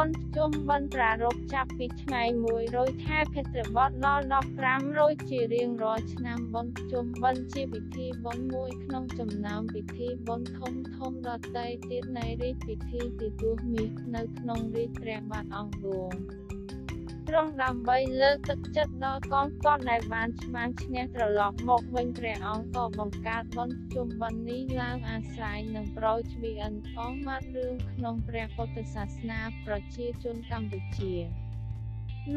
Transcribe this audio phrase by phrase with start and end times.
[0.00, 2.22] បុណ្យជុំបិណ្ឌប្រារព្ធចាប់ពីថ្ងៃ
[2.64, 4.24] 100ខែភទ្របទដល់
[4.60, 16.37] 15រោចជារៀងរាល់ឆ្នាំបុណ្យជុំបិណ្ឌជាពិធីបុណ្យមួយក្នុងចំណោមពិធីបុណ្យធំធំដទៃទៀតនៃរាជពិធីទទួលមាសនៅក្នុងរាជព្រះបាទអង្គឌួង
[17.28, 31.14] ទ្រង់ដើម្បីលើកទឹកចិត្តដល់កងទ័ពដែលបានច្បាំងឈ្នះត្រឡប់មកវិញព្រះអង្គក៏បង្កើតបុណ្យជុំបិណ្ឌនេះឡើងអាស្រ័យនឹងប្រូចវីអិនអងម៉ាត់រឿងក្នុងព្រះពុទ្ធសាសនាប្រជាជនកម្ពុជា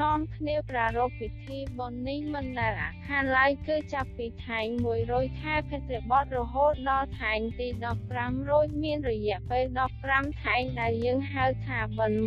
[0.02, 4.60] នាំគ្នាប្រារព្ធពិធីបុណ្យនេះមិនដែលអាខានឡើយគឺចាប់ពីថ្ងៃ
[5.02, 7.68] 100ខែភទ្របទរហូតដល់ថ្ងៃទី
[8.10, 9.64] 15រោចមានរយៈពេល
[10.04, 12.22] 15ថ្ងៃដែលយើងហៅថាបុណ្យ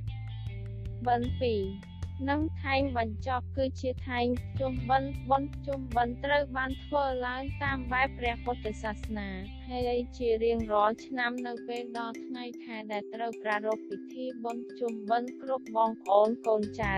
[0.00, 1.44] 1បុណ្យ
[1.82, 1.91] 2
[2.30, 4.26] និងថែងបញ្ចប់គឺជាថែង
[4.60, 9.28] ជុំបិណ្ឌបុណ្យជុំបិណ្ឌត្រូវបានធ្វើឡើងតាមបែបព្រះពុទ្ធសាសនា
[9.68, 16.96] ហើយជារៀងរាល់ឆ្នាំនៅពេលដល់ថ្ងៃខែដែលត្រូវប្រារព្ធពិធីបុណ្យជុំបិណ្ឌគ្រប់បងប្អូនកូនចៅ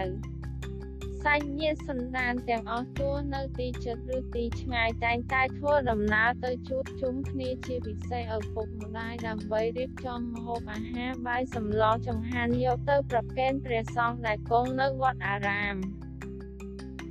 [1.24, 15.76] សាច់ញាតិសន្តានទាំងអស់ទោះនៅទីជិតឬទីឆ្ងាយតែងតែធ្វើដំណើរទៅជួបជុំគ្នាជាពិសេសឪពុកម្ដាយដើម្បីរៀបចំម្ហូបអាហារបាយសម្លចង្ហាន់យកទៅប្រគេនព្រះសង្ឃដែលគង់នៅវត្តអារាម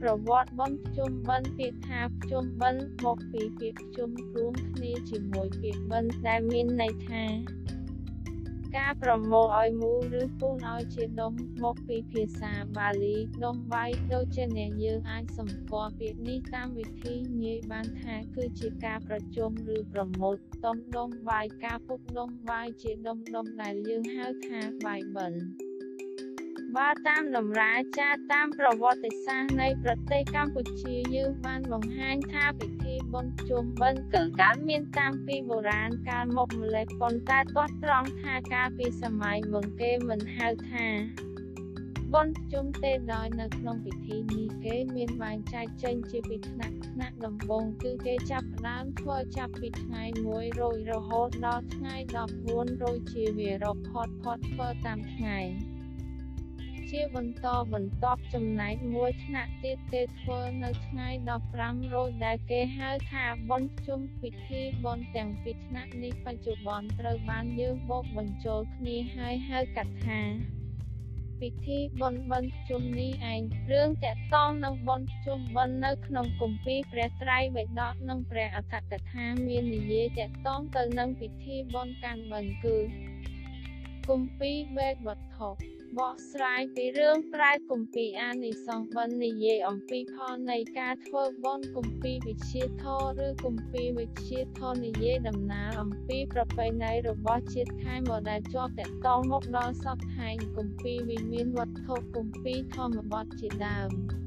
[0.02, 7.24] ប្រវត្តិបុណ្យជុំបិណ្ឌពាក្យថាជុំបិណ្ឌមកពីពាក្យជុំរួមគ្នាជាមួយពាក្យបិណ្ឌដែលមានន័យថា
[8.78, 17.14] ការប្រមូលឲ្យមូលឬពូនឲ្យជាដុំមកពីភាសាបាលីដុំវាយដូចជាអ្នកយើងអាចសម្គាល់ពាក្យនេះតាមវិធី
[17.44, 20.36] ងាយបានថាគឺជាការប្រជុំឬប្រមូល
[20.66, 25.02] ដុំដុំវាយការពុកដុំវាយជាដុំដុំដែលយើងហៅថាបាយ
[26.78, 40.88] បិណ្ឌបើតាមតម្រាចារតាមប្រវត្តិសាស្ត្រនៃប្រទេសកម្ពុជាយើងបានបង្ហាញថាពិធីបុណ្យជុំបិណ្ឌគឺកើតមានតាំងពីបុរាណកាលមកម្ល៉េះប៉ុន្តែទាស់ត្រង់ថាកាលពីសម័យមុនគេមិនហៅថា
[42.14, 51.96] បុណ្យជុំទេដោយនៅក្នុងពិធីនេះគេមានបែងចែកចេញជាពីថ្នាក់ថ្នាក់ដំបូងគឺគេចាប់ផ្ដើមធ្វើចាប់ពីថ្ងៃ1រោចរហូតដល់ថ្ងៃ
[52.40, 55.40] 14រោចជាវារកផតផតធ្វើតាមថ្ងៃ
[56.94, 61.08] ជាបន្តបន្ទាប់ចំណែកមួយថ្នាក់ទៀតគេធ្វើនៅថ្ងៃ
[61.50, 70.22] 15រោចដែលគេហៅថាបុណ្យជុំពិធីបុណ្យទាំងពីរថ្នាក់នេះបច្ចុប្បន្នត្រូវបានយើងបូកបញ្ចូលគ្នាហើយហៅកាត់ថា
[71.42, 82.78] ពិធីបុណ្យបិណ្ឌជុំនេះឯងរឿងតកតងនឹងបុណ្យជុំបិណ្ឌនៅក្នុងគម្ពីរព្រះត្រៃបិដកនិងព្រះអត្ថកថាមាននិយាយតកតងទៅនឹងពិធីបុណ្យកាន់បិណ្ឌគឺ
[84.08, 85.50] គម្ពីរបេតវត្ថុ
[86.00, 92.84] បកស្រាយពីរឿងប្រែគម្ពីរអានិសង្សបិណ្ឌនិយាយអំពីផលនៃការធ្វើបុណ្យគម្ពីរវិជាធ
[93.18, 104.23] រឬគម្ពីរវិជាធរនិយាយដំណើរអំពីប្រពៃណីរបស់ជាតិខែមកដែលជាប់តកតងមកដល់សពថែងគម្ពីរវិមានវត្ថុគម្ពីរធម្មបទជាដើម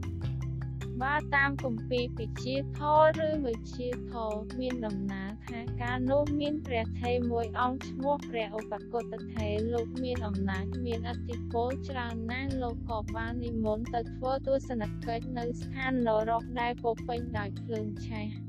[1.03, 2.79] បើតាមគម្ពីរពិជាធ
[3.19, 9.05] រឬវិជាធរមានដំណើរថាកាលនោះមានព្រះថេរមួយអង្គឈ្មោះព្រះឧបកុត
[9.35, 18.46] ថេរលោកមានអំណាចមានអធិពលច្រើនណាស់លោកក៏បាននិមន្តទៅធ្វើទស្សនកិច្ចនៅស្ថាននរកដែលពោពេញដោយភ្លើងឆេះ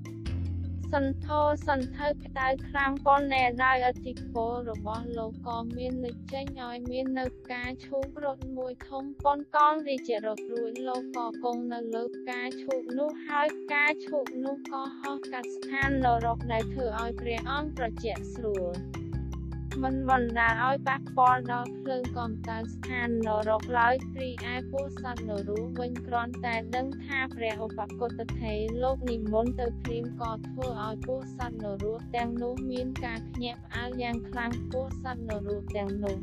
[0.94, 18.97] សន្ធោសន្ធៅក្តៅខ្លាំងប៉ុនណែដោយអធិពលរបស់លោកក៏មានលេចចេញឲ្យមាននៅការឈូករត់មួយធំប៉ុនកងរាជរត់រួចលោកក៏គង់នៅលើការឈូកនោះហើយការឈូកនោះក៏ហោះកាត់ស្ថាននរកដែលធ្វើឲ្យព្រះអង្គត្រជាក់ស្រួល
[19.84, 36.18] មិនបណ្ដាលឲ្យប៉ះពាល់ដល់ភ្លើងកំតៅស្ថាននរកឡើយរីឯពួកសត្វនរោវិញគ្រាន់តែដឹងថាព្រះឧបកុតថេរលោកនិមន្តទៅព្រាមក៏ធ្វើឲ្យពួកសត្វនរោទាំងនោះមានការភ្ញាក់ផ្អើលយ៉ាងខ្លាំងពួកសត្វនរោទាំងនោះ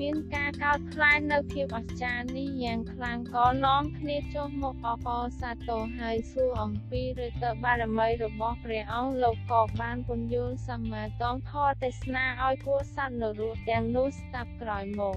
[0.00, 15.16] មានការកោតខ្លាចនៅភាពអស្ចារ្យនេះយ៉ាងខ្លាំងក៏នាំគ្នាចុះមកអបអរសាទរហើយសួរអំពីឬទៅបារមីរបស់ព្រះអង្គលោកក៏បានពន្យល់សម្មាតងធរទេសនាឲ្យពួកសត្វនរោទាំងនោះស្ដាប់ក្រោយមក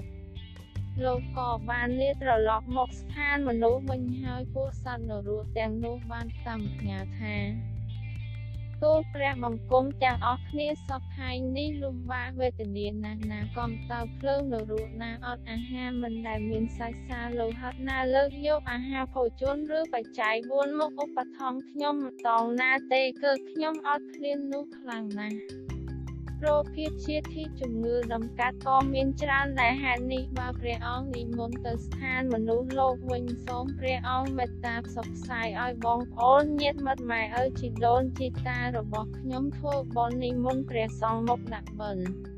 [1.04, 7.69] លោកក៏បានលាត្រឡប់មកស្ថានមនុស្សវិញហើយពួកសត្វនរោទាំងនោះបានតាមផ្ញើថា
[8.82, 25.69] ទូលព្រះបង្គំទាំងអស់គ្នាសពថ្ងៃនេះលំបាកវេទនាណាស់ណាកំតើភ្លើងនរោណាអត់អាហារមិនដែលមានសាច់សាលោហិតណាលើកយកអាហារភោជនឬបច្ច័យ4មកឧបត្ថម្ភខ្ញុំម្តងណាទេគឺខ្ញុំអត់ឃ្លាននោះខ្លាំងណាស់
[26.46, 42.29] រោគភាពជាទីជំងឺដំកាត់ក៏មានច្រើនដែរហេតុនេះបើព្រះអង្គនិមន្តទៅស្ថានមនុស្សលោកវិញសូមព្រះអង្គមេត្តាផ្សព្វផ្សាយឲ្យបងប្អូនញាតិមិត្តម៉ែឪជីដូនជីតារបស់ខ្ញុំធ្វើបុណ្យនិមន្តព្រះសង្ឃមកដាក់បិណ្ឌ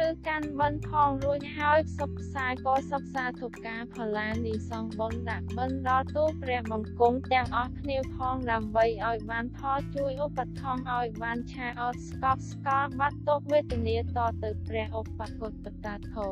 [0.00, 15.52] ឬកាន់បិណ្ឌផងរួចហើយផ្សព្វផ្សាយក៏សិក្សាធុការផល្លានីសងបុណ្យដាក់បិណ្ឌដល់ទូព្រះបង្គំទាំងអស់គ្នាផងដើម្បីឲ្យបានផលជួយឧបត្ថម្ភឲ្យបានឆាអត់ស្កប់ស្កល់បាត់ទុកវេទនាតទៅព្រះឧបកុត
[15.84, 16.28] តាធោ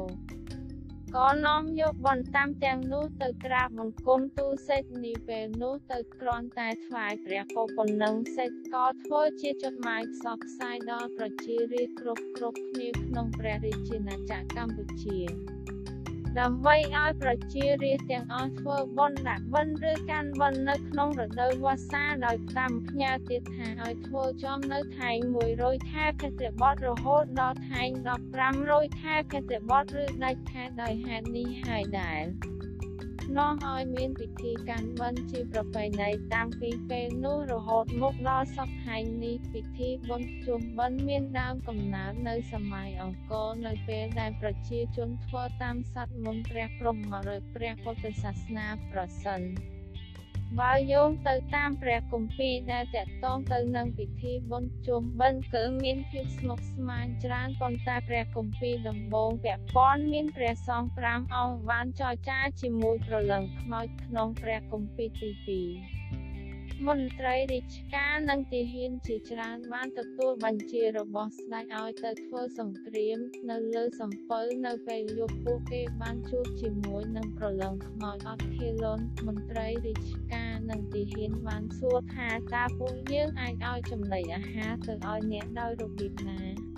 [1.16, 15.59] ក៏នាំយកបន្តាំទាំងនោះទៅក្រាបបង្គំទូសេចនីពេលនោះទៅក្រន់តែថ្វាយព្រះពរប៉ុណ្ណឹងសេចក៏ធ្វើជាចត់ម៉ាយផ្សព្វផ្សាយដល់ប្រជារាស្ត្រគ្រប់គ្រប់គ្នាក្នុងព្រះរាជាណាចក្រកម្ពុជា
[16.38, 25.16] ដើម្បីឲ្យប្រជារាស្ត្រទាំងអស់ធ្វើបុណ្យដាក់បិណ្ឌឬកាន់បិណ្ឌនៅក្នុងរដូវវស្សាដោយតាមផ្ញើទៀតថាឲ្យធ្វើចំនៅថែង
[25.52, 27.88] 100ថែភទ្របទរហូតដល់ថែង
[28.46, 32.59] 1500ថែភទ្របទឬដាច់ខែដោយហេតុនេះហើយដែរ
[33.38, 49.40] នាំឲ្យមានពិធីកាន់បិណ្ឌជាប្រពៃណីតាំងពីពេលនោះរហូតមកដល់សពថ្ងៃនេះពិធីបុណ្យជុំបិណ្ឌមានដើមកំណើតនៅសម័យអង្គរនៅពេលដែលប្រជាជនធ្វើតាមសត្វមន្តព្រះព្រហ្មឬព្រះពុទ្ធសាសនាប្រសិន
[50.58, 65.62] បើយោងទៅតាមព្រះគម្ពីរដែលតកតងទៅនឹងពិធីបុណ្យជុំបិណ្ឌគឺមានភាពស្មុគស្មាញច្រើនប៉ុន្តែព្រះគម្ពីរដំបូងពាក់ព័ន្ធមានព្រះសង្ឃ5អង្គបានចរចាជាមួយប្រលឹងខ្មោចក្នុងព្រះគម្ពីរទី
[66.18, 66.19] 2
[66.88, 73.18] មន្ត្រីរាជការនិងទាហានជាច្រើនបានទទួលបញ្ជារបស់ស្ដេចឲ្យទៅធ្វើសង្គ្រាម
[73.50, 86.69] នៅលើសំពៅនៅពេលយប់ពួកគេបានជួបជាមួយនឹងប្រឡងខ្មោចអត់ឃាលុនមន្ត្រីរាជការនិងទាហានបានសួរថាតើពួកយើងអាចឲ្យចំណីអាហារទៅឲ្យអ្នកដោយរបៀបណា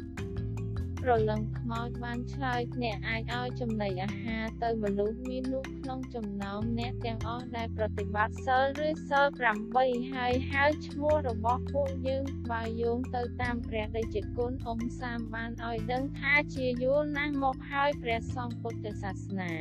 [1.02, 9.26] ព្រលឹងខ្មោចបានឆ្លើយអ្នកអាចឲ្យចំណីអាហារទៅមនុស្សមាននោះក្នុងចំណោមអ្នកទាំងអស់ដែលប្រតិបត្តិសិលឬសិល
[9.70, 19.52] 8ហើយហៅឈ្មោះរបស់ពួកយើងបើយោងទៅតាមព្រះដេចគុណអ៊ំសាមបានឲ្យដឹងថាជាយូរណាស់មកហើយព្រះសង្ឃពុទ្ធសាសនា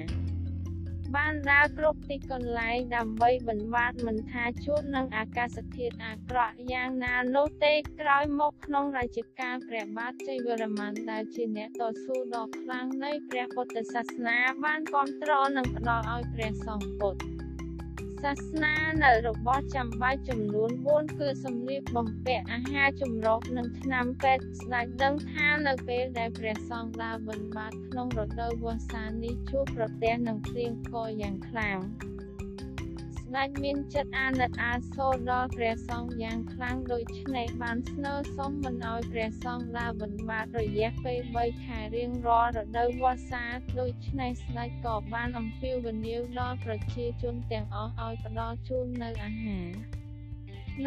[1.16, 17.41] បានដើរគ្រប់ទីកន្លែងដើម្បីបន្វាតមិនថាជួបនឹងអាកាសធាតុអាក្រក់យ៉ាងណានោះទេក្រោយមកក្នុងរជ្ជកាលព្រះបាទជ័យវរ្ម័នដែលជាអ្នកតស៊ូដ៏ខ្លាំងនៃព្រះពុទ្ធសាសនាបានគ្រប់គ្រងនិងផ្ដល់ឲ្យព្រះសង្ឃពុទ្ធ
[18.28, 31.78] សាសនានៅរបស់ចាំបាច់ចំនួន4គឺសម្លៀកបំពាក់អាហារចម្រុះនិងថ្នាំពេទ្យស្ដេចដឹងថានៅពេលដែលព្រះសង្ឃដើរបិណ្ឌបាតក្នុងរដូវវស្សានេះជួបប្រទះនឹងព្រៀងផ្គរយ៉ាងខ្លាំង
[32.20, 43.44] ស្ដេចមានចិត្តអាណិតអាសូរដល់ព្រះសង្ឃយ៉ាងខ្លាំងដូច្នេះបានស្នើសុំមិនឲ្យព្រះសង្ឃដើរបិណ្ឌបាតរយៈពេល3ខែរៀងរាល់រដូវវស្សា
[43.80, 49.91] ដូច្នេះស្ដេចក៏បានអំពាវនាវដល់ប្រជាជនទាំងអស់ឲ្យផ្ដល់ជូននូវអាហារ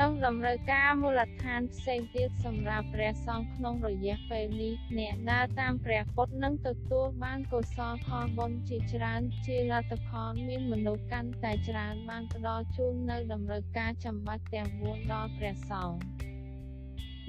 [0.01, 16.24] និងតម្រូវការមូលដ្ឋានផ្សេងទៀតសម្រាប់ព្រះសង្ឃក្នុងរយៈពេលនេះអ្នកដើរតាមព្រះពុទ្ធនឹងទទួលបានកុសលផលបុណ្យជាច្រើនជាលទ្ធផលមានមនុស្សកាន់តែច្រើនបានផ្ដល់ជូននៅតម្រូវការចាំបាច់ទាំង4ដល់ព្រះសង្ឃ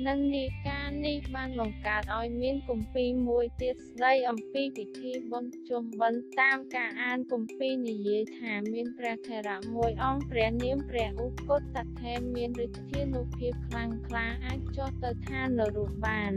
[0.07, 16.33] និងនីការនេះបានបង្កើតឲ្យមានគម្ពីរមួយទៀតស្ដីអំពីពិធីបុណ្យជុំបិណ្ឌតាមការអានគម្ពីរនិយាយថាមានព្រះថេរៈមួយអង្គព្រះនាមព្រះឧគតថេរមានឫទ្ធានុភាពខ្លាំងក្លាអាចចុះទៅឋាននរកបាន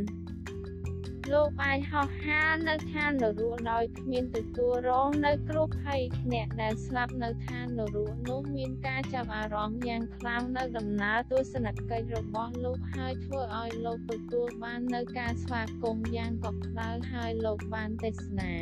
[1.33, 6.01] លោកអាចហោះហើរនៅឋាននរកដោយគ្មានទទួលរងនៅគ្រោះភ័យ
[6.33, 18.53] អ្នកដែលស្លាប់នៅឋាននរកនោះមានការចាប់អារម្មណ៍យ៉ាងខ្លាំងនៅដំណើរទស្សនកិច្ចរបស់លោកហើយធ្វើឲ្យលោកទទួលបាននៅការស្វាគមន៍យ៉ាងកក់ក្ដៅហើយលោកបានទេសនា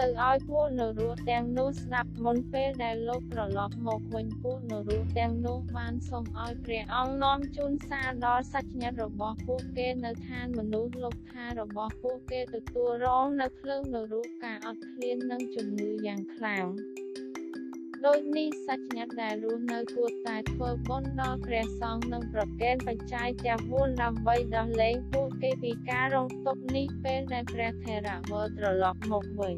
[0.00, 16.66] ទៅឲ្យពួកនរោទាំងនោះស្ដាប់មុនពេលដែលលោកត្រឡប់មកវិញពួកនរោទាំងនោះបានសូមឲ្យព្រះអង្គនាំជូនសារដល់សាច់ញាតិរបស់ពួកគេនៅឋានមនុស្សលោកថារបស់ពួកគេទទួលរងនៅភ្លើងនរោការអត់ឃ្លាននិងជំងឺយ៉ាងខ្លាំង
[18.08, 29.56] ដូចនេះសាច់ញាតិដែលរស់នៅគួរតែធ្វើបុណ្យដល់ព្រះសង្ឃនិងប្រគេនបច្ច័យទាំង4ដើម្បីដោះលែងពួកគេពីការរងទុក្ខនេះពេលដែលព្រះថេរវរត្រឡប់មកវិញ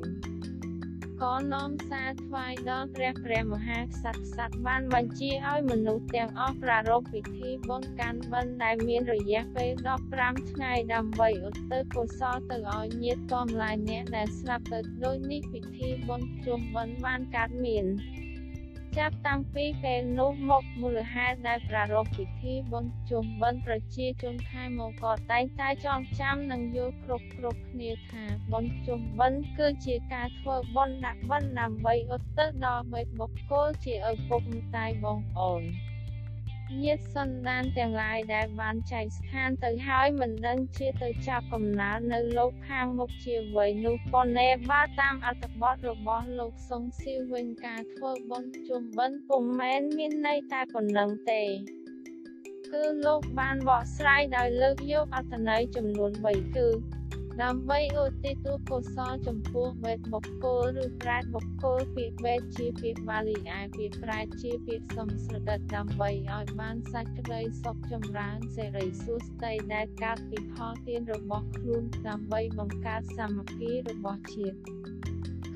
[1.22, 9.70] ក៏នាំសារថ្វាយដល់ព្រះព្រះមហាក្សត្រក្សត្របានបញ្ជាឲ្យមនុស្សទាំងអស់ប្រារព្ធពិធីបុណ្យកាន់បិណ្ឌដែលមានរយៈពេល
[10.10, 17.86] 15ថ្ងៃដើម្បីឧទ្ទិសកុសលទៅឲ្យញាតិកំឡាយអ្នកដែលស្លាប់ទៅដូចនេះពិធីបុណ្យជុំបិណ្ឌបានកើតមាន
[18.98, 35.62] ចាប់តាំងពីពេលនោះមកមូលហេតុដែលប្រារព្ធពិធីបុណ្យជុំបិណ្ឌប្រជាជនខែមកក៏តែងតែចងចាំនិងយល់គ្រប់គ្រប់គ្នាថាបុណ្យជុំបិណ្ឌគឺជាការធ្វើបុណ្យដាក់បិណ្ឌដើម្បីឧទ្ទិសដល់មេបុគ្គលជាឪពុកម្ដាយបងប្អូន
[36.82, 51.42] ញាតិសន្តានទាំងឡាយដែលបានចែកស្ថានទៅហើយមិនដឹងជាទៅចាប់កំណើតនៅលោកខាងមុខជាអ្វីនោះប៉ុន្តែបើតាមអត្ថបទរបស់លោកសុងស៊ីវវិញការធ្វើបុណ្យជុំបិណ្ឌពុំមែនមានន័យតែប៉ុណ្ណឹងទេ
[52.72, 56.68] គឺលោកបានបកស្រាយដោយលើកយកអត្ថន័យចំនួន3គឺ
[57.44, 58.34] ដើម្បីឧទ្ទិស
[58.70, 74.58] កុសលចំពោះវេទបុគ្គលឬប្រែតបុគ្គលពាក្យវេទជាពាក្យបាលីឯពាក្យប្រែតជាពាក្យសំស្ក្រឹតដើម្បីឲ្យបានសាច់ក្តីសុខចម្រើនសេរីសួស្តីដែលកើតពីផលទានរបស់ខ្លួនដើម្បីបង្កើតសាមគ្គីរបស់ជាតិ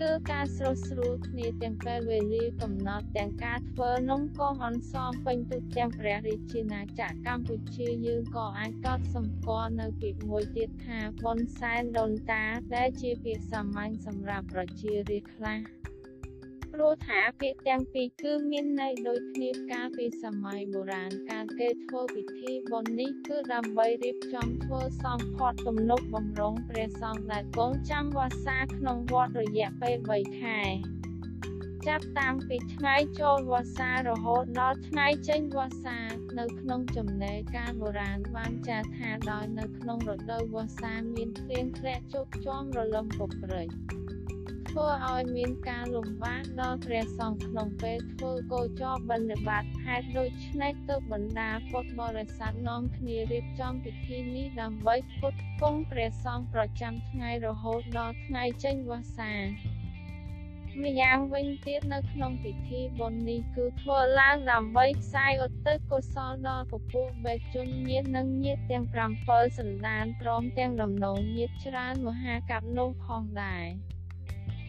[0.00, 12.44] គឺការស្រុះស្រួលគ្នាទាំងពេលវេលាកំណត់ទាំងការធ្វើនំកងអន្សមពេញទូទាំងព្រះរាជាណាចក្រកម្ពុជាយើងក៏អាចកត់សម្គាល់នៅពាក្យមួយទៀតថាប៉ុនសែនដូនតា
[12.76, 15.58] ដែលជាពាក្យសាមញ្ញសម្រាប់ប្រជារាស្ត្រខ្លះ
[16.82, 30.60] ព្រោះថាពាក្យទាំងពីរគឺមានន័យដូចគ្នាកាលពីសម័យបុរាណការគេធ្វើពិធីបុណ្យនេះគឺដើម្បីរៀបចំធ្វើសង្ឃផាត់ទំនុកបំរុងព្រះសង្ឃដែលគង់ចាំវស្សាក្នុងវត្តរយៈពេល3ខែ
[31.86, 35.98] ចាប់តាំងពីថ្ងៃចូលវស្សារហូតដល់ថ្ងៃចេញវស្សា
[36.38, 43.68] នៅក្នុងចំណេរការបុរាណបានចាស់ថាដោយនៅក្នុងរដូវវស្សាមានភ្លៀងធ្លាក់ជោគជាំរលឹមពព្រិច
[44.70, 59.32] ធ្វើឲ្យមានការលំបាកដល់ព្រះសង្ឃក្នុងពេលធ្វើគោចរបិណ្ឌបាតហេតុដូច្នេះទើបបណ្ដាពុទ្ធបរិស័ទនាំគ្នារៀបចំពិធីនេះដើម្បីផ្គត់ផ្គង់ព្រះសង្ឃប្រចាំថ្ងៃរហូតដល់ថ្ងៃចេញវស្សា
[60.82, 68.84] ម្យ៉ាងវិញទៀតនៅក្នុងពិធីបុណ្យនេះគឺធ្វើឡើងដើម្បីផ្សាយឧទ្ទិសកុសលដល់ពពួកបេជនញាតិនិងញាតិទាំង
[69.36, 73.66] 7សន្តានព្រមទាំងដំណងញាតិច្រើនមហាកັບនោះផងដែរ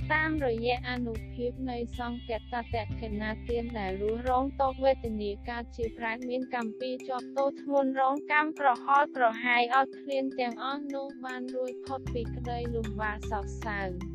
[0.09, 2.41] តាមរយៈអនុភាពនៃសង្កត
[2.73, 14.10] តខេណាទានដែលរស់រងតោវេទនាកើតជាប្រែតមានកម្មពីជាប់ទោសធ្ងន់រងកម្មប្រហល់ប្រហាយអត់ឃ្លានទាំងអស់នោះបានរួចផុតពីក្តីលំបាកសោកសៅ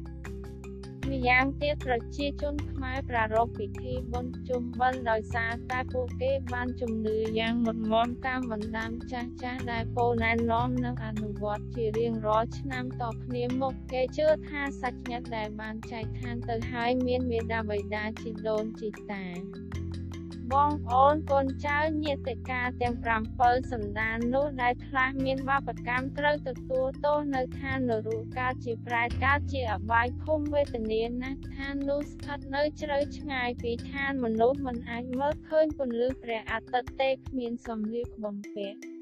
[1.13, 19.25] ម្យ៉ាងទៀតប្រជាជនខ្មែរប្រារព្ធពិធីបុណ្យជុំបិណ្ឌដោយសារតែពួកគេបានជំនឿយ៉ាងមុតមមតាមបណ្ដាំចាស់ចាស់ដែលពោលណែនាំនិងអនុវត្តជារៀងរាល់ឆ្នាំតគ្នាមកគេជឿថាសាច់ញាតិដែលបានចែកឋានទៅហើយមានមេដាបិតាជីដូនជីតា
[20.55, 22.95] បងប្អូនកូនចៅញាតិកាទាំង
[23.43, 38.96] 7សន្តាននោះដែលខ្លះមានបាបកម្មត្រូវទទួលទោសនៅឋាននរកកើតជាប្រែតកើតជាអបាយភូមិវេទនាណាស់ឋាននោះស្ថិតនៅជ្រៅឆ្ងាយពីឋានមនុស្សមិនអាចមើលឃើញពន្លឺព្រះអាទិត្យទេគ្មានសម្លៀកបំពាក់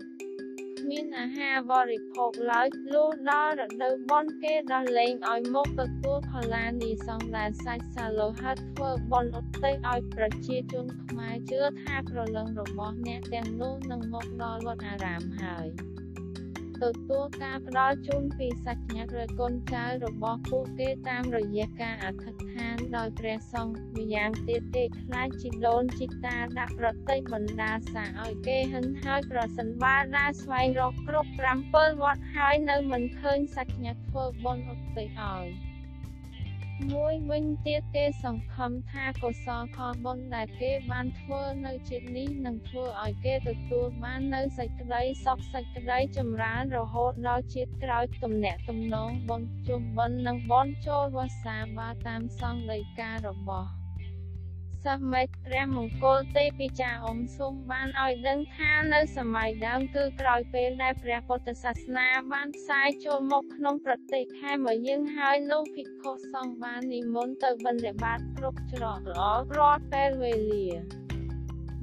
[0.87, 15.67] គ្មានអាហារបរិភោគឡើយលុះដល់រដូវបុណ្យគេដោះលែងឲ្យមកទទួលផល្លានីសង្ឃដែលសាច់សាលោហិតធ្វើបុណ្យឧទ្ទិសឲ្យប្រជាជនខ្មែរជឿថាក្រលឹងរបស់អ្នកទាំងនោះនឹងមកដល់វត្តអារាមហើយ។
[16.85, 35.74] ទទួលការផ្ដល់ជូនពីសាច់ញាតិឬកូនចៅរបស់ពួកគេតាមរយៈការអធិដ្ឋានដោយព្រះសង្ឃម្យ៉ាងទៀតទេខ្លាចជីដូនជីតាដាក់ប្រតិបណ្ដាសាឲ្យគេហិនហើយប្រសិនបើដើរស្វែងរកគ្រប់7វត្តហើយនៅមិនឃើញសាច់ញាតិធ្វើបុណ្យឧទ្ទិសឲ្យ
[36.93, 53.84] មួយវិញទៀតគេសង្ឃឹមថាកុសលផលបុណ្យដែលគេបានធ្វើនៅជាតិនេះនឹងធ្វើឲ្យគេទទួលបាននៅសេចក្តីសុខសេចក្តីចម្រើនរហូតដល់ជាតិក្រោយទំនាក់ទំនងបុណ្យជុំបិណ្ឌនិងបុណ្យចូលវស្សាបាតាមសង្ឃដីការបស់
[54.85, 71.03] សិស្សមេឃព្រះមង្គលទេពីចាអ៊ំសូមបានឲ្យដឹងថានៅសម័យដើមគឺក្រោយពេលដែលព្រះពុទ្ធសាសនាបានផ្សាយចូលមកក្នុងប្រទេសខែមកយើងហើយនោះភិក្ខុសង្ឃបាននិមន្តទៅបិណ្ឌបាតគ្រប់ច្រកល្អរាល់ពេលវេលា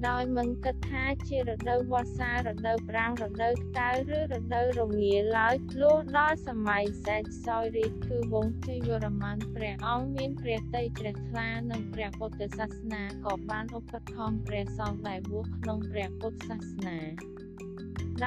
[0.07, 16.99] ដោយមិនគិតថាជារដូវវស្សារដូវប្រាំងរដូវក្តៅឬរដូវរងាឡើយលុះដល់សម័យសេចសោយរាជគឺវង្សជ័យវរ្ម័នព្រះអង្គមានព្រះតីជ្រះថ្លានិងព្រះពុទ្ធសាសនាក៏បានឧបត្ថម្ភព្រះសង្ឃដែលវោក្នុងព្រះពុទ្ធសាសនា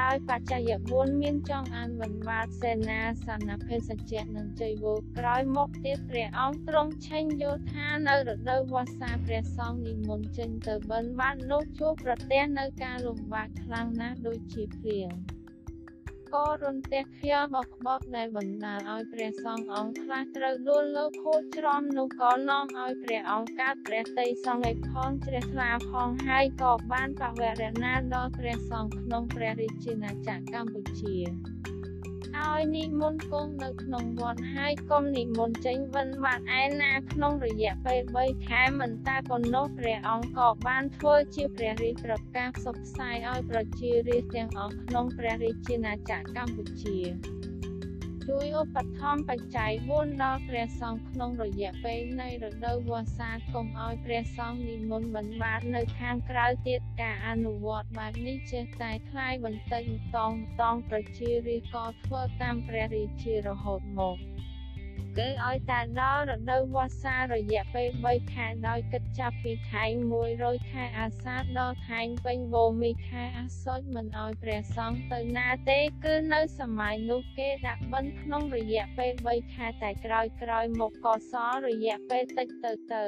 [0.01, 15.11] ដោយបច្ច័យ4មានចងអានវណ្ណវាតសេនាសនភេសជ្ជៈនិងជ័យវោក្រោយមកទៀតព្រះអង្គទ្រង់ឆេញយោធានៅរដូវវស្សាព្រះសង្ឃនិមន្តចេញទៅបិណ្ឌបាតនោះជួបប្រទះនៅការលំបាកខ្លាំងណាស់ដូចជាភ្លៀង
[16.35, 31.17] ក៏រន្ទះខ្យល់បោកបោកដែលបណ្ដាលឲ្យព្រះសង្ឃអង្គខ្លះត្រូវដួលលើខូចច្រំនោះក៏នាំឲ្យព្រះអង្គកើតព្រះតីសង្ឃឯផងជ្រះថ្លាផងហើយក៏បានបវរណាដល់ព្រះសង្ឃក្នុងព្រះរាជាណាចក្រកម្ពុជា
[32.53, 46.99] ឲ្យនិមន្តគង់នៅក្នុងវត្តហើយកុំនិមន្តចេញវិនបាត់ឯណាក្នុងរយៈពេល3ខែមិនតាប៉ុណ្ណោះព្រះអង្គក៏បានធ្វើជាព្រះរាជប្រកាសផ្សព្វផ្សាយឲ្យប្រជារាស្ត្រទាំងអស់ក្នុងព្រះរាជាណាចក្រកម្ពុជា
[48.31, 59.83] ជួយឧបត្ថម្ភបច្ច័យ4ដល់ព្រះសង្ឃក្នុងរយៈពេលនៃរដូវវស្សាកុំឲ្យព្រះសង្ឃនិមន្តមិនបាននៅខាងក្រៅទៀតការអនុវត្តបែបនេះចេះតែថ្លៃបន្តិច
[60.17, 64.17] តងតងប្រជារាស្ត្រក៏ធ្វើតាមព្រះរាជារហូតមក
[65.19, 69.85] គឺឲ្យតែដល់រដូវវស្សារយៈពេល3ខែដោយគិតចាប់ពីខែ
[70.29, 83.07] 100ខែអាសាឍដល់ខែពេញវោមីខែអាសូចមិនឲ្យព្រះសង្ឃទៅណាទេគឺនៅសម័យនោះគេដាក់បិណ្ឌក្នុងរយៈពេល3ខែតែក្រោយក្រោយមកក៏សល់រយៈពេលតិចទៅទៅ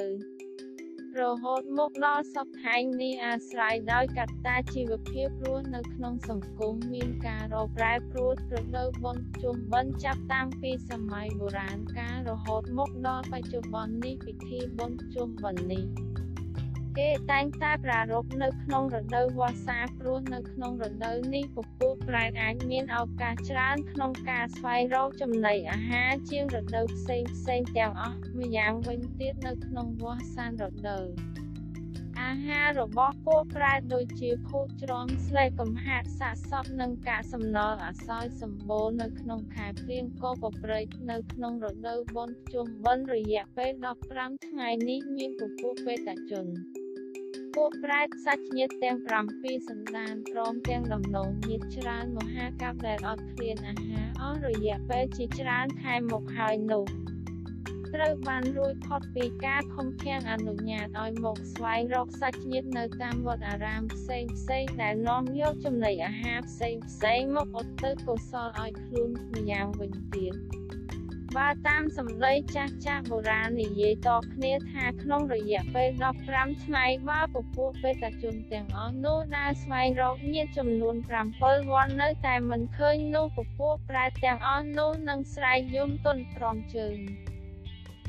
[1.21, 15.85] រហូតមកដល់សពថ្ងៃនេះអាស្រ័យដោយកត្តាជីវភាពរស់នៅក្នុងសង្គមមានការរប្រែប្រួលរដូវបុណ្យជុំបិណ្ឌចាប់តាំងពីសម័យបុរាណកាលរហូតមកដល់បច្ចុប្បន្ននេះពិធីបុណ្យជុំបិណ្ឌនេះ
[16.99, 31.07] គេតែងតែប្រារព្ធនៅក្នុងរដូវវស្សាព្រោះនៅក្នុងរដូវនេះពពួកប្រែតអាចមានឱកាសច្រើនក្នុងការស្វែងរកចំណីអាហារជាងរដូវផ្សេងផ្សេងទាំងអស់ម្យ៉ាងវិញទៀតនៅក្នុងវស្សារដូវ
[32.23, 43.71] អាហាររបស់ពួកប្រែតដូចជាភូតច្រំស្លេកកំហាត់សាកសពនិងកាកសំណល់អសោយសម្បូរនៅក្នុងខែព្រៀងក៏ប្រព្រឹត្តនៅក្នុងរដូវបុណ្យជុំបិណ្ឌរយៈពេល
[44.11, 46.47] 15ថ្ងៃនេះមានពពួកបេតជន
[47.57, 48.97] ពួកប្រែតសាច់ញាតិទាំង
[49.43, 56.85] 7សន្តានព្រមទាំងដំណងញាតិច្រើនមហាកັບដែលអត់ឃ្លានអាហារអស់រយៈពេលជាច្រើនខែមកហើយនោះ
[57.95, 70.35] ត្រូវបានរួចផុតពីការខំខាំងអនុញ្ញាតឲ្យមកស្វែងរកសាច់ញាតិនៅតាមវត្តអារាមផ្សេងផ្សេងដែលនាំយកចំណីអាហារផ្សេងផ្សេងមកឧទ្ទិសកុសលឲ្យខ្លួនម្យ៉ាងវិញទៀត
[71.37, 75.89] បើតាមសម្ដីចាស់ចាស់បុរាណនិយាយតគ្នាថាក្នុងរយៈពេល
[76.27, 80.97] 15ថ្ងៃបើពពួកបេតជនទាំងអស់នោះដើរស្វែងរកញាតិចំនួន
[81.33, 86.97] 7វ័ននៅតែមិនឃើញនោះពពួកប្រែទាំងអស់នោះនឹងស្រែកយំទន់ទ្រាំជើង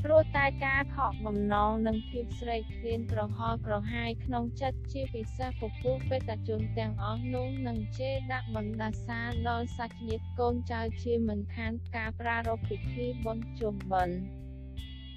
[0.04, 14.18] ព្រោះតែការខកបំណងនិងភាពស្រេកឃ្លានក្រហល់ក្រហាយក្នុងចិត្តជាពិសេសពពួកបេក្ខជនទាំងអស់នោះនឹងជេរដាក់បណ្ដាសាដល់សាច់ញាតិកូនចៅជាមិនខានការប្រារព្ធពិធីបុណ្យជុំបិណ្ឌ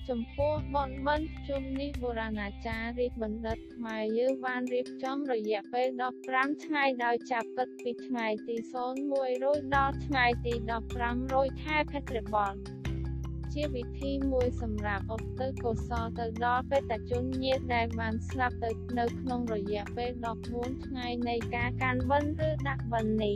[0.09, 5.87] ចំពោះបនបិណ្ឌជុំនេះបុរាណាចារ្យរាជបណ្ឌិតខ្មែរយើងបានរៀបចំរយៈពេល
[6.25, 8.55] 15ថ្ងៃដោយចាប់គិតពីថ្ងៃទី
[9.15, 10.53] 01ដល់ថ្ងៃទី
[11.09, 12.80] 15ខែភទ្របទ
[13.53, 20.11] ជាវិធីមួយសម្រាប់ឧទ្ទិសកុសលទៅដល់បេតជនញាតិដែលបានស្លាប់ទៅនៅក្នុងរយៈពេល
[20.47, 23.33] 14ថ្ងៃនៃការកាន់បិណ្ឌឬដាក់បិណ្ឌនេ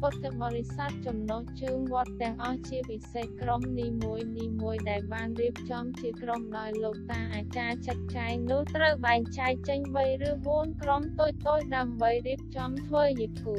[0.00, 13.58] ពុទ្ធបរិស័ទចំណុះជើងវត្តទាំងអស់ជាពិសេសក្រុមនីមួយនីមួយដែលបានរៀបចំជាក្រុមដោយលោកតាអាចារ្យចាត់ចែងនោះត្រូវបែងចែកចេញ3ឬ4ក្រុមតូចៗដើម្បីរៀបចំធ្វើយីគូ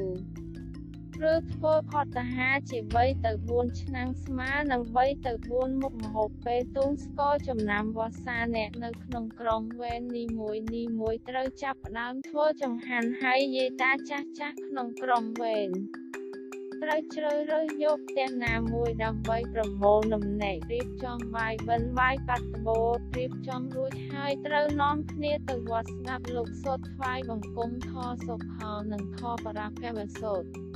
[1.32, 15.70] ឬធ្វើផតតាហាជា3ទៅ4ឆ្នាំស្មើនឹង3ទៅ4មុខម្ហូបពេលទូងស្ករចំណាំវស្សាអ្នកនៅក្នុងក្រុមវេននីមួយនីមួយត្រូវចាប់ផ្ដើមធ្វើចង្ហាន់ហើយយាយតាចាស់ចាស់ក្នុងក្រុមវេន
[16.84, 22.80] ត្រូវជ្រើសរើសយកផ្ទះណាមួយដើម្បីប្រមូលនំណែករៀបចំវាយបិណ្ឌវាយបាត់បោ
[23.18, 27.92] រៀបចំរួចហើយត្រូវនាំគ្នាទៅវត្តស្ដាប់លោកសូត្រថ្វាយបង្គំធ
[28.28, 30.69] សុខោនិងធបរាភវសូត្រ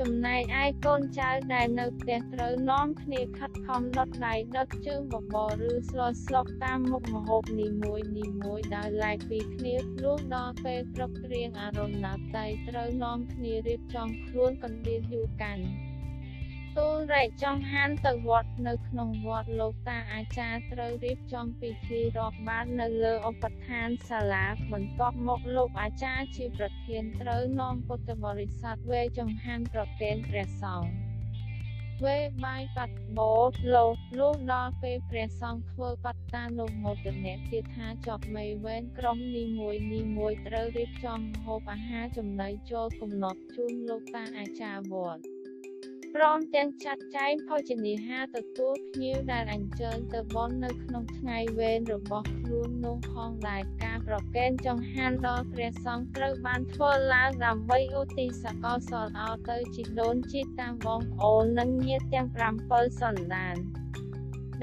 [0.00, 15.64] ចំណែកឯកូនចៅដែលនៅផ្ទះត្រូវនាំគ្នាខិតខំដុតដៃដុតជើងបបរឬស្លស្លុកតាមមុខម្ហូបនីមួយនីមួយដោយឡែកពីគ្នាលុះដល់ពេលព្រឹកព្រៀងអារម្មណ៍ណាតៃត្រូវនាំគ្នារៀបចំខ្លួនកណ្ដៀវយូរកាន់
[16.78, 30.90] ទូលរែកចង់ហានទៅវត្តនៅក្នុងវត្តលោកតាអាចារ្យត្រូវរៀបចំពិធីរាប់បាតនៅលើឧបដ្ឋានសាលាបន្ទាប់មកលោកអាចារ្យជាប្រធានត្រូវនាំពុទ្ធបរិស័ទវេចង្ហាន់ប្រគេនព្រះសង្ឃ
[32.04, 33.34] វេបាយបាត់បោ
[33.74, 45.31] លោកលុះដល់ពេលព្រះសង្ឃធ្វើបត្តានុមោទនៈទៀតថាចប់មេវេនក្រុមនីមួយនីមួយត្រូវរៀបចំម្ហូបអាហារចំណីចូលកំណត់ជូនលោកតាអាចារ្យវត្ត
[46.16, 62.28] ព្រមទាំងចាត់ចែងភោជនាហារទទួលភ្ញៀវដែលអញ្ជើញទៅបន់នៅក្នុងថ្ងៃវេនរបស់ខ្លួននោះផងដែរការប្រគេនចង្ហាន់ដល់ព្រះសង្ឃត្រូវបានធ្វើឡើងដើម្បីឧទ្ទិសកុសលឲ្យទៅជីដូនជីតាមបងប្អូននិងញាតិទាំង
[62.68, 63.56] 7សន្តាន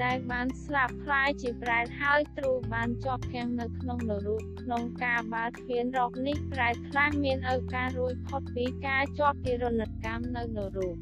[0.02, 10.96] ដែលបានស្លាប់ផ្លាយជាប្រែតហើយទ្រូបានជាប់ខាំងនៅក្នុងនរកក្នុងការបាល់ធានរកនេះប្រែតខ្លះមានឱកាសរួចផុតពីការជាប់ទិរណកម្មនៅនរក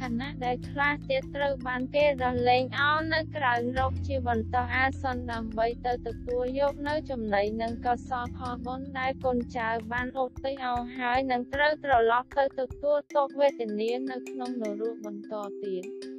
[0.00, 16.15] ខណៈដែលខ្លះទៀតត្រូវបានគេដោះលែងអោននៅក្រៅរកជាបន្តអាសន្នដើម្បីទៅទទួលយកនៅចំណីនិងកសលផលបុណ្យដែលកូនចៅបានឧទ្ទិសឲ្យហើយនឹងត្រូវត្រឡប់ទៅទទួលទុក្ខវេទនានៅក្នុងនរកបន្តទៀត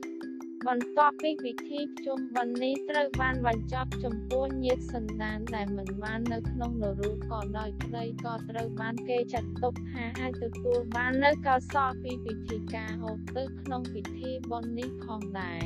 [0.66, 15.64] បន្ទាប់ពីពិធីភ្ជុំបិណ្ឌនេះត្រូវបានបញ្ចប់ចំពោះញាតិសន្តានដែលមិនបាននៅក្នុងនរកក៏ដោយក្តីក៏ត្រូវបានគេចាត់ទុកថាអាចទទួលបាននៅកោសលពីពិធីការហូបទៅក្នុងពិធីបុណ្យនេះផងដែរ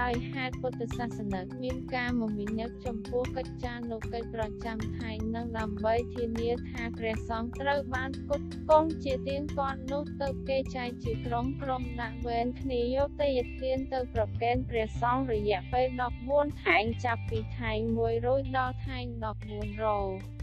[0.00, 15.86] ដោយហេតុពុទ្ធសាសនិកមានការមមាញឹកចំពោះកិច្ចការនុកិច្ចប្រចាំថ្ងៃនិងដើម្បីធានាថាព្រះសង្ឃត្រូវបានផ្គត់ផ្គង់ជាទៀងទាត់នោះទៅគេចែកជាក្រុមក្រុមដាក់វេនគ្នាយកទៅយទានទៅប្រគេនព្រះសង្ឃរយៈពេល
[16.24, 18.98] 14ថែងចាប់ពីថ្ងៃ1រោចដល់ថ្ងៃ
[19.40, 20.33] 14រោច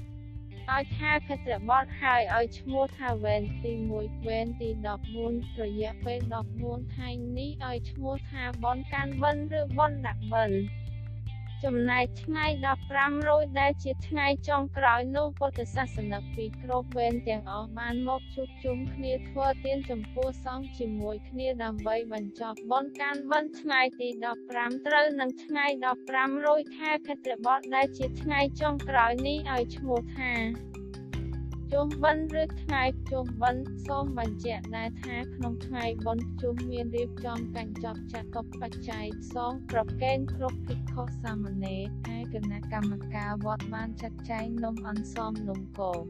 [0.70, 4.70] ឲ្យថាភទ្របទហើយឲ្យឈ្មោះថាវេនទី1វេនទី
[5.16, 6.20] 14រយៈពេល
[6.58, 10.81] 14ថ្ងៃនេះឲ្យឈ្មោះថាបនកាន់បិណ្ឌឬបនដាក់បិណ្ឌ
[11.64, 12.46] ចំណែកថ្ងៃ
[12.86, 24.08] 15រោចដែលជាថ្ងៃចុងក្រោយនោះពុទ្ធសាសនិកពីគ្រប់វេនទាំងអស់បានមកជួបជុំគ្នាធ្វើទានចំពោះសង្ឃជាមួយគ្នាដើម្បីបញ្ចប់បុណ្យកាន់បិណ្ឌថ្ងៃទី
[24.48, 25.66] 15ត្រូវនឹងថ្ងៃ
[26.06, 30.71] 15រោចខែភទ្របទដែលជាថ្ងៃចុងក្រោយនេះឲ្យឈ្មោះថា
[31.76, 46.04] ជុំបិណ្ឌឬថ្ងៃជុំបិណ្ឌសូមបញ្ជាក់ដែរថាក្នុងថ្ងៃបុណ្យជុំមានរៀបចំកញ្ចប់ចតុបច្ច័យសងប្រកេនគ្រប់ភិក្ខុសាមណេរហើយគណៈកម្មការវត្តបានចាត់ចែងនំអន្សមនំគម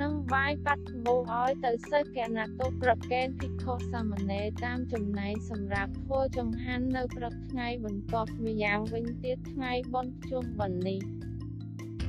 [0.00, 11.00] និងបាយបាត់មោឲ្យទៅសិស្សគណៈទុប្រកេនភិក្ខុសាមណេរតាមចំណែងសម្រាប់ធ្វើចង្ហាន់នៅព្រឹកថ្ងៃបន្ទាប់ម្យ៉ាងវិញទៀតថ្ងៃបុណ្យជុំបិណ្ឌនេះ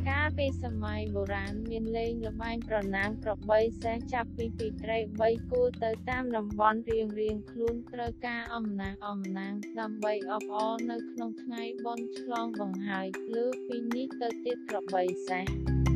[0.10, 15.91] កាលពីសម័យបុរាណមានលេងល្បែងប្រណាំងក្របីសេះចាប់ពីពីត្រី3គូទៅតាមតំបន់រៀងរៀងខ្លួនត្រូវការអំណាងអំណាងដើម្បីអបអរនៅក្នុងថ្ងៃបុណ្យឆ្លងបង្ហើយលើពីនេះទៅទៀតក្របីសេះ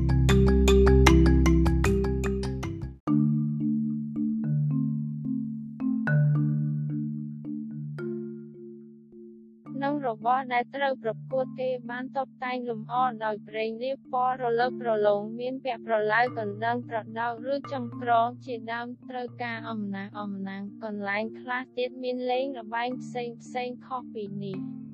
[10.26, 24.85] បស់ដែលត្រូវប្រកួតគេបានតបតែងលម្អដោយប្រេងរាបពណ៌រលើបរលោងមានពាក់ប្រឡៅកណ្ដឹងប្រដោកឬចង្ក្រងជាដើមត្រូវការអំណាងអំណាងកន្លែងខ្លះទៀតមានលេងល្បែងផ្សេងផ្សេងខុសពីនេះ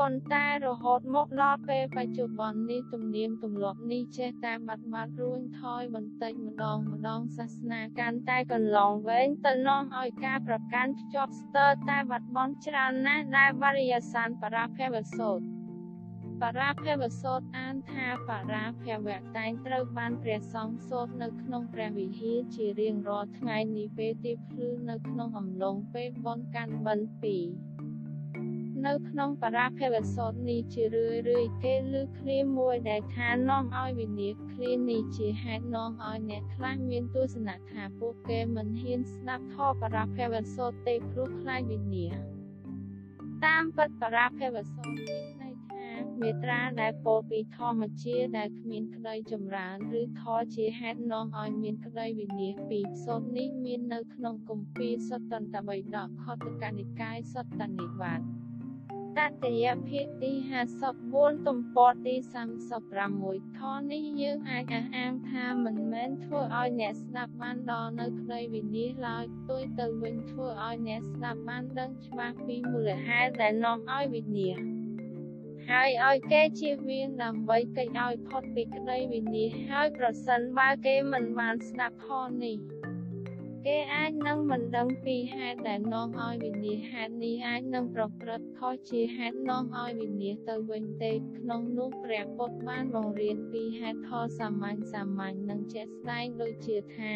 [0.00, 15.40] ប៉ុន្តែរហូតមកដល់ពេលបច្ចុប្បន្ននេះទំនៀមទម្លាប់នេះចេះតែបាត់បាត់រួញថយបន្តិចម្ដងម្ដងសាសនាកាន់តែកន្លងវែងទៅនាំឲ្យការប្រកាន់ភ្ជាប់ស្ទើរតែបាត់បង់ច្រើនណាស់ដែលបរិយាសានបរាភវសោត
[16.42, 27.26] បរាភវសោតអានថាបរាភវៈតែងត្រូវបានព្រះសង្ឃសូត្រនៅក្នុងព្រះវិហារជារៀងរាល់ថ្ងៃនេះពេលទីភ្លឺនៅក្នុងអំឡុងពេលបុណ្យកាន់បិណ្ឌ
[27.68, 27.73] 2
[28.86, 42.34] នៅក្នុងបរាភវសោតនេះជារឿយរឿយគេលើឃ្លាមួយដែលថានាំឲ្យវិនិច្ឆ័យឃ្លានេះជាហេតុនាំឲ្យអ្នកខ្លះមានទស្សនៈថាពួកគេមិនហ៊ានស្ដាប់ធម៌បរាភវសោតទេព្រោះខ្លាចវិនិច្ឆ័យ
[43.44, 45.88] តាមពិតបរាភវសោតមានន័យថា
[46.20, 58.53] មេត្រាដែលពោលពីធម្មជាដែលគ្មានក្តីចម្រើនឬធរជាហេតុនាំឲ្យមានក្តីវិនិច្ឆ័យពីសូត្រនេះមាននៅក្នុងគម្ពីរសត្តន្តបិដកខតកនិកាយសត្តនិបាតត
[59.18, 59.20] ត
[59.64, 60.32] យភាគទី
[60.90, 62.14] 54ទំព័រទី
[62.86, 63.60] 36ថ
[63.92, 74.84] នេះយើងអាចអះអាងថាមិនមែនធ្វើឲ្យអ្នកស្ដាប់បានដល់នៅក្តីវិនិច្ឆ័យឡើយផ្ទុយទៅវិញធ្វើឲ្យអ្នកស្ដាប់បានដឹងច្បាស់ពីមូលហេតុដែលនាំឲ្យវិនិច្ឆ័យ
[75.70, 82.56] ហើយឲ្យគេជៀសវាងដើម្បីកិច្ចឲ្យផុតពីក្តីវិនិច្ឆ័យហើយប្រសិនបើគេមិនបានស្ដាប់ធម៌នេះ
[83.68, 97.14] គេអាចនឹងមិនដឹងពីហេតុដែលនាំឲ្យវិនិច្ឆ័យហេតុនេះអាចនឹងប្រព្រឹត្តខុសជាហេតុនាំឲ្យវិនិច្ឆ័យទៅវិញទេក្នុងនោះព្រះពុទ្ធបានបង្រៀនពីហេតុផលសាមញ្ញសាមញ្ញនិងជាក់ស្ដែងដូចជាថា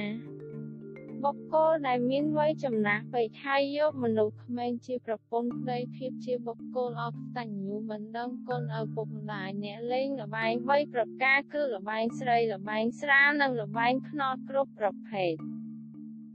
[1.24, 15.34] បុគ្គលដែលមានវ័យចំណាស់ពេកហើយយកមនុស្សក្មេងជាប្រពន្ធប្តីភាពជាបុគ្គលអកតញ្ញូមិនដឹងគុណឪពុកម្ដាយអ្នកលេងលបែងវ័យប្រការគឺលបែងស្រីលបែងស្រានិងលបែងភ្នត់គ្រប់ប្រភេទ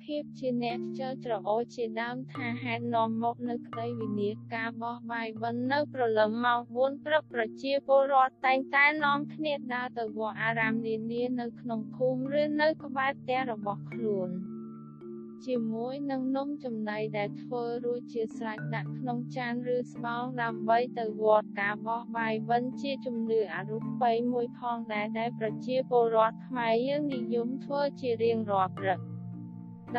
[0.03, 14.31] ភាពជាអ្នកខ្ជិលច្រអូសជាដើមថាហេតុនាំមកនៅក្តីវិនាសការបោះបាយបិណ្ឌនៅព្រលឹមម៉ោង4ព្រឹកប្រជាពលរដ្ឋតែងតែនាំគ្នាដើរទៅវត្តអារាមនានានៅក្នុងភូមិឬនៅក្បែរផ្ទះរបស់ខ្លួន
[15.45, 28.99] ជាមួយនឹងនំចំណីដែលធ្វើរួចជាស្រេចដាក់ក្នុងចានឬស្បោងដើម្បីទៅវត្តការបោះបាយបិណ្ឌជាជំនឿអរូបីមួយផងដែរដែលប្រជាពលរដ្ឋខ្មែរយើងនិយមធ្វើជារៀងរាល់ព្រឹក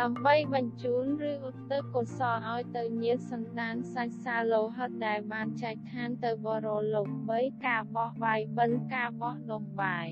[0.01, 10.09] ដើម្បីបញ្ជូនឬឧទ្ទិសកុសលឲ្យទៅញាតិសន្តានសាច់សាលោហិតដែលបានចែកឋានទៅបរលោក3ការបោះបាយបិណ្ឌការបោះដុំបាយ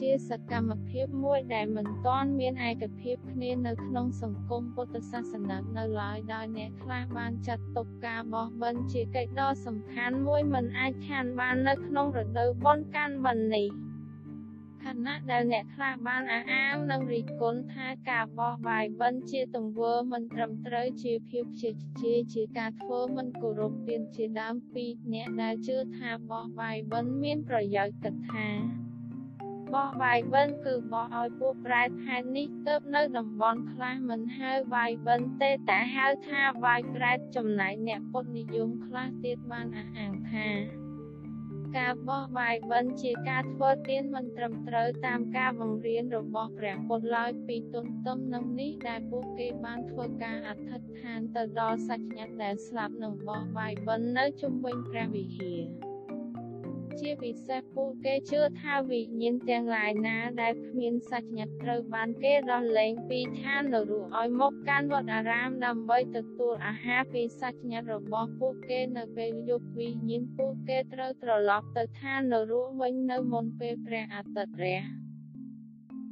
[0.00, 13.68] ជាសកម្មភាពមួយដែលមិនទាន់មានឯកភាពគ្នានៅក្នុងសង្គមពុទ្ធសាសនានៅឡើយដោយអ្នកខ្លះបានចាត់ទុកការបោះបិណ្ឌជាកិច្ចដ៏សំខាន់មួយមិនអាចខានបាននៅក្នុងរដូវបុណ្យកាន់បិណ្ឌនេះ
[14.84, 21.70] ខណៈដែលអ្នកខ្លះបានអះអាងនិងរិះគន់ថាការបោះបាយបិណ្ឌជាទង្វើមិនត្រឹមត្រូវជាភាពជា
[22.00, 28.48] ជាជាការធ្វើមិនគោរពទានជាដើមពីអ្នកដែលជឿថាបោះបាយបិណ្ឌមានប្រយោជន៍គិតថា
[29.74, 40.83] បោះបាយបិណ្ឌគឺបោះឲ្យពួកប្រែតហេតុនេះទើបនៅតំបន់ខ្លះមិនហៅបាយបិណ្ឌទេតែហៅថាបាយប្រែតចំណែកអ្នកពុទ្ធនិយមខ្លះទៀតបានអះអាងថា
[41.78, 55.93] ការបោះបាយបិណ្ឌជាការធ្វើទានមិនត្រឹមត្រូវតាមការបង្រៀនរបស់ព្រះពុទ្ធឡើយពីទុនទំនឹងនេះដែលពួកគេបានធ្វើការអធិដ្ឋានទៅដល់សាច់ញាតិដែលស្លាប់និងបោះបាយបិណ្ឌនៅជុំវិញព្រះវិហារ
[57.00, 75.03] ជាពិសេសពួកគេជឿថាវិញ្ញាណទាំងឡាយណាដែលគ្មានសច្ចញាត្រូវបានគេដោះលែងពីឋាននរកឲ្យមកកាន់វត្តអារាមដើម្បីទទួលអាហារពីសច្ចញារបស់ពួកគេនៅពេលយប់វិញ្ញាណពួកគេត្រូវត្រឡប់ទៅឋាននរកវិញនៅមុនពេលព្រះអាទិត្យរះ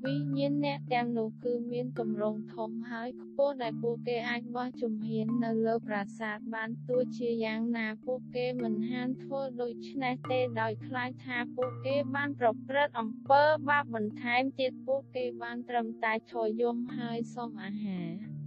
[0.07, 18.42] វិញ្ញាណអ្នកទាំងនោះគឺមានទម្រង់ធំហើយខ្ពស់ដែលពួកគេអាចបោះជំហាននៅលើប្រាសាទបានទោះជាយ៉ាងណាពួកគេមិនហានធ្វើដូច្នេះទេដោយខ្លាចថាពួកគេបានប្រព្រឹត្តអំពើបាបបន្ថែមទៀតពួកគេបានត្រឹមតែឈរយំហើយសុំអាហារ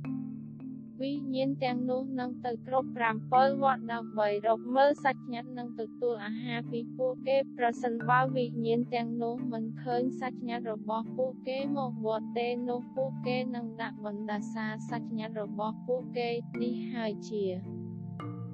[1.05, 16.29] វិញ្ញាណទាំងនោះនឹងទៅគ្រប់7វត្តដើម្បីរកមើលសាច់ញាតិនិងទទួលអាហារពីពួកគេប្រសិនបើវិញ្ញាណទាំងនោះមិនឃើញសាច់ញាតិរបស់ពួកគេមកវត្តទេនោះពួកគេនឹងដាក់បណ្ដាសាសាច់ញាតិរបស់ពួកគេ
[16.61, 17.45] នេះហើយជា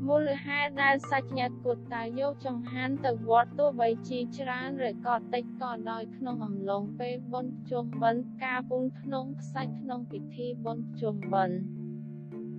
[0.08, 11.81] មូលហេតុដែលសាច់ញាតិគួរតែយកចង្ហាន់ទៅវត្តទោះបីជាច្រើនឬក៏តិចក៏ដោយក្នុងអំឡុងពេលបុណ្យជុំបិណ្ឌការពូនក្នុងខ្សាច់ក្នុងពិធីបុណ្យជុំបិណ្ឌ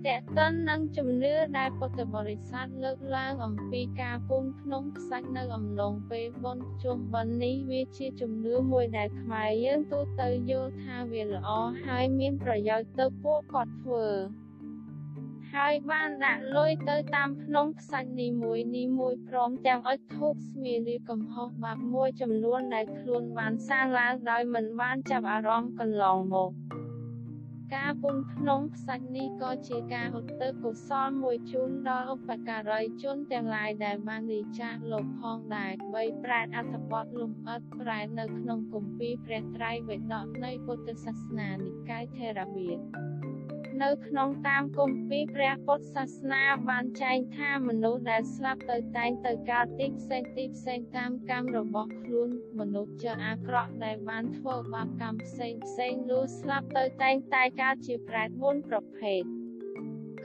[0.07, 11.49] តេតិននឹងជំនឿដែលពុទ្ធបរិស័ទលើកឡើងអំពីការពូនភ្នំខ្សាច់នៅអំឡុងពេលបុណ្យជុំបិណ្ឌនេះវាជាជំនឿមួយដែលខ្មែរយើងទូទៅយល់ថាវាល្អ
[11.85, 14.07] ហើយមានប្រយោជន៍ទៅពួកគាត់ធ្វើ
[15.53, 26.51] ហើយបានដាក់លុយទៅតាមភ្នំខ្សាច់នីមួយនីមួយព្រមទាំងអុជធូបស្មារៀបកំហុសបាបមួយចំនួនដែលខ្លួនបានសាងឡើងដោយមិនបានចាប់អារម្មណ៍កន្លងមក
[27.75, 42.79] ការពុនភ្នំខ្សាច់នេះក៏ជាការឧទ្ទិសកុសលមួយជូនដល់ឧបការីជនទាំងឡាយដែលបានរីចាកលោកផងដែរបីប្រែតអត្ថបទលំអិតប្រែតនៅក្នុងគម្ពីរព្រះត្រៃបិដកនៃពុទ្ធសាសនានិកាយថេរវាទ
[43.81, 59.23] នៅក្នុងតាមគម្ពីរព្រះពុទ្ធសាសនាបានចែងថាមនុស្សដែលស្លាប់ទៅតែងទៅកើតទីផ្សេងទីផ្សេងតាមកម្មរបស់ខ្លួនមនុស្សជាអាក្រក់ដែលបានធ្វើបាបកម្មផ្សេងផ្សេងលុះស្លាប់ទៅតែងតែកើតជាប្រែត4ប្រភេទ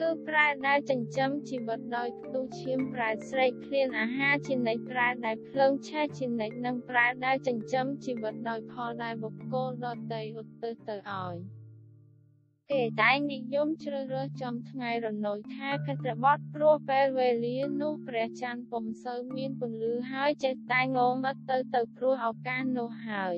[0.00, 11.57] គឺប្រែដែលចិញ្ចឹមជីវិតដោយផ្ទុះឈាមប្រែស្រែកឃ្លានអាហារជានិច្ចប្រែដែលភ្លើងឆេះជានិច្ចនិងប្រែដែលចិញ្ចឹមជីវិតដោយផលដែលបុគ្គលដទៃឧទ្ទិសទៅឲ្យ
[12.74, 23.36] គេតែងនិយមជ្រើសរើសចំថ្ងៃរណូចខែភទ្របទព្រោះពេលវេលានោះព្រះច័ន្ទពុំសូវមានពន្លឺហើយចេះតែងងឹតទៅទៅព្រោះឱកាសនោះហើយ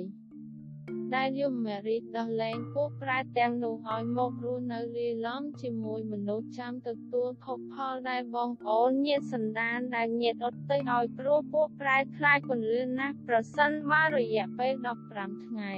[1.14, 14.73] ដែលយមមេរីដោះលែងពួកប្រែទាំងនោះឲ្យមករស់នៅលាយឡំជាមួយមនុស្សចាំទទួលភពផលដែលបងប្អូនញាតសន្តានដែលញាតអត់ទៅឲ្យព្រោះពួកប្រែខ្លាចពន្លឺណាស់ប្រសិនបើរយៈពេល
[15.12, 15.75] 15ថ្ងៃ